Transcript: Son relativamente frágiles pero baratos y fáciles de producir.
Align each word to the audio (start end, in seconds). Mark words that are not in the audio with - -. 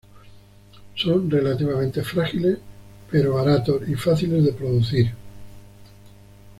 Son 0.95 1.29
relativamente 1.29 2.01
frágiles 2.03 2.57
pero 3.11 3.35
baratos 3.35 3.87
y 3.87 3.93
fáciles 3.93 4.43
de 4.43 4.51
producir. 4.51 5.13